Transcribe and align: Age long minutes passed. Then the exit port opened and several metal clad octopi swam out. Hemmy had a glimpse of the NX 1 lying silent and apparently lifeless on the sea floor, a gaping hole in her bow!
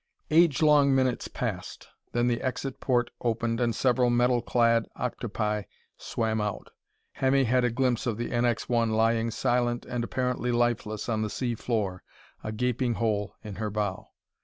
Age 0.31 0.63
long 0.63 0.95
minutes 0.95 1.27
passed. 1.27 1.89
Then 2.11 2.27
the 2.27 2.41
exit 2.41 2.79
port 2.79 3.11
opened 3.21 3.59
and 3.61 3.75
several 3.75 4.09
metal 4.09 4.41
clad 4.41 4.87
octopi 4.95 5.65
swam 5.95 6.41
out. 6.41 6.71
Hemmy 7.11 7.43
had 7.43 7.63
a 7.63 7.69
glimpse 7.69 8.07
of 8.07 8.17
the 8.17 8.31
NX 8.31 8.63
1 8.67 8.89
lying 8.89 9.29
silent 9.29 9.85
and 9.85 10.03
apparently 10.03 10.51
lifeless 10.51 11.07
on 11.07 11.21
the 11.21 11.29
sea 11.29 11.53
floor, 11.53 12.01
a 12.43 12.51
gaping 12.51 12.95
hole 12.95 13.35
in 13.43 13.57
her 13.57 13.69
bow! 13.69 14.09